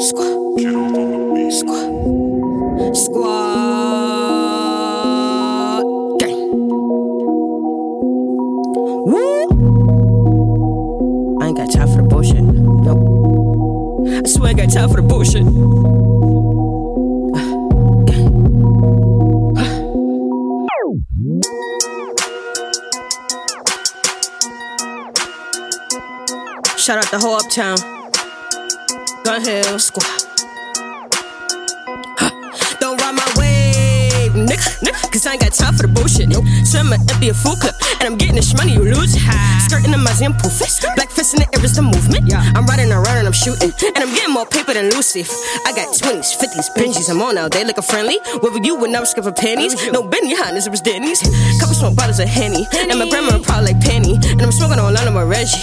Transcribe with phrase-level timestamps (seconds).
[0.00, 0.30] Squad.
[1.50, 1.90] Squad.
[2.94, 3.42] Squad.
[6.20, 6.50] Gang.
[9.06, 9.48] Woo!
[11.40, 12.44] I ain't got time for the bullshit.
[12.44, 13.00] Nope.
[14.24, 15.44] I swear I got time for the bullshit.
[26.78, 27.97] Shout out the whole uptown.
[29.24, 30.06] Gun Hill Squad.
[32.80, 36.28] Don't ride my wave, nigga, nigga, cause I ain't got time for the bullshit.
[36.28, 36.44] Nope.
[36.64, 39.22] Swim an empty a full clip, and I'm getting this money, you lose it.
[39.66, 42.28] Skirting the museum pool fist, black fist in the air is the movement.
[42.28, 42.40] Yeah.
[42.54, 45.26] I'm riding around and I'm shooting, and I'm getting more paper than Lucy.
[45.66, 48.18] I got 20s, 50s, Benjis, I'm on out, they looking friendly.
[48.40, 49.74] Where were you when I was skipping pennies?
[49.92, 51.20] No Benihana's, it was Denny's.
[51.60, 54.94] Couple small bottles of Henny, and my grandma probably like Penny, and I'm smoking on
[54.94, 55.58] Lana Reggie.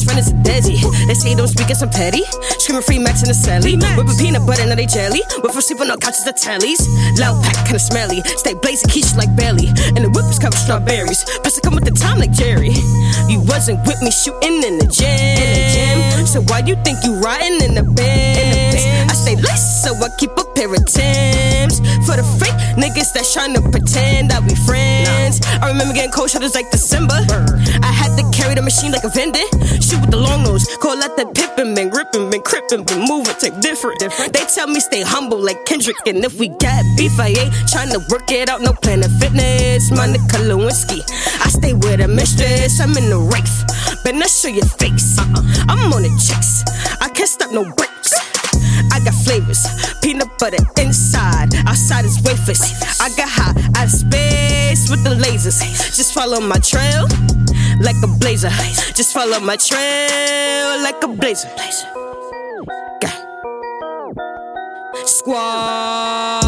[0.00, 1.06] Best friend is a Desi.
[1.06, 2.24] They say don't speak, it's some petty.
[2.56, 3.76] Screaming free Max in the celly.
[3.96, 5.20] Whipping peanut butter, now they jelly.
[5.42, 6.80] We're for sleeping on couches, the tellies.
[7.20, 8.22] Loud pack, kinda smelly.
[8.40, 9.68] Stay blazing, quiche like belly.
[9.92, 11.24] And the whip is covered strawberries.
[11.44, 12.72] Plus, I come with the time like Jerry.
[13.28, 16.26] You wasn't with me shooting in the gym.
[16.26, 18.80] So why you think you riding in the Benz?
[19.10, 21.80] I stay laced, so I keep a pair of Timbs.
[22.08, 24.59] For the fake niggas that trying to pretend that we.
[25.62, 27.14] I remember getting cold shoulders like December.
[27.82, 29.44] I had to carry the machine like a vendor.
[29.80, 30.66] Shoot with the long nose.
[30.80, 34.00] Call out the pippin', been gripping, been crippin', been moving, take different.
[34.00, 35.96] They tell me stay humble like Kendrick.
[36.06, 38.62] And if we got beef, I ain't trying to work it out.
[38.62, 39.90] No plan of fitness.
[39.90, 41.04] Monica Lewinsky.
[41.44, 42.80] I stay with a mistress.
[42.80, 43.64] I'm in the race.
[44.02, 45.18] Better show your face.
[45.68, 46.64] I'm on the chicks.
[47.00, 47.89] I can't stop no breaks.
[50.40, 52.60] Peanut butter inside, outside is wafers.
[53.00, 55.60] I got high out of space with the lasers.
[55.96, 57.06] Just follow my trail
[57.80, 58.50] like a blazer.
[58.94, 61.50] Just follow my trail like a blazer.
[65.04, 66.39] Squad.